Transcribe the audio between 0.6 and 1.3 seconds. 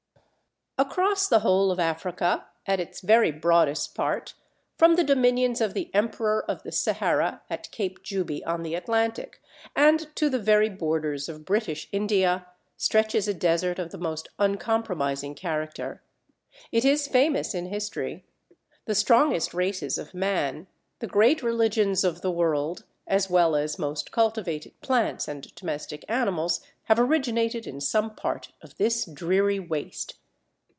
Across